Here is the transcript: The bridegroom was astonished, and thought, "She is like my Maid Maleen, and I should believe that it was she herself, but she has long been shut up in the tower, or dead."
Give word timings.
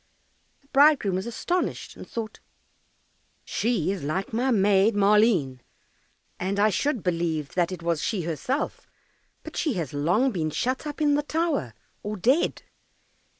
The 0.63 0.67
bridegroom 0.69 1.13
was 1.13 1.27
astonished, 1.27 1.95
and 1.95 2.09
thought, 2.09 2.39
"She 3.45 3.91
is 3.91 4.01
like 4.01 4.33
my 4.33 4.49
Maid 4.49 4.95
Maleen, 4.95 5.61
and 6.39 6.59
I 6.59 6.71
should 6.71 7.03
believe 7.03 7.53
that 7.53 7.71
it 7.71 7.83
was 7.83 8.01
she 8.01 8.23
herself, 8.23 8.87
but 9.43 9.55
she 9.55 9.73
has 9.73 9.93
long 9.93 10.31
been 10.31 10.49
shut 10.49 10.87
up 10.87 11.01
in 11.01 11.13
the 11.13 11.21
tower, 11.21 11.75
or 12.01 12.17
dead." 12.17 12.63